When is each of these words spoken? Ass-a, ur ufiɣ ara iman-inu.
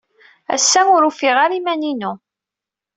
Ass-a, 0.55 0.81
ur 0.95 1.03
ufiɣ 1.09 1.35
ara 1.43 1.55
iman-inu. 1.59 2.11